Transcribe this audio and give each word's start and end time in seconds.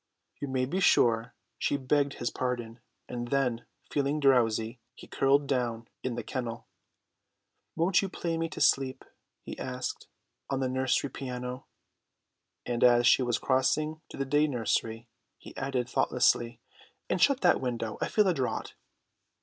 You 0.39 0.47
may 0.47 0.65
be 0.65 0.79
sure 0.79 1.35
she 1.59 1.77
begged 1.77 2.13
his 2.13 2.31
pardon; 2.31 2.79
and 3.07 3.27
then, 3.27 3.67
feeling 3.91 4.19
drowsy, 4.19 4.79
he 4.95 5.05
curled 5.05 5.51
round 5.51 5.91
in 6.01 6.15
the 6.15 6.23
kennel. 6.23 6.65
"Won't 7.75 8.01
you 8.01 8.09
play 8.09 8.35
me 8.35 8.49
to 8.49 8.59
sleep," 8.61 9.05
he 9.43 9.59
asked, 9.59 10.07
"on 10.49 10.59
the 10.59 10.67
nursery 10.67 11.11
piano?" 11.11 11.67
and 12.65 12.83
as 12.83 13.05
she 13.05 13.21
was 13.21 13.37
crossing 13.37 14.01
to 14.09 14.17
the 14.17 14.25
day 14.25 14.47
nursery 14.47 15.07
he 15.37 15.55
added 15.55 15.87
thoughtlessly, 15.87 16.59
"And 17.07 17.21
shut 17.21 17.41
that 17.41 17.61
window. 17.61 17.99
I 18.01 18.07
feel 18.07 18.27
a 18.27 18.33
draught." 18.33 18.73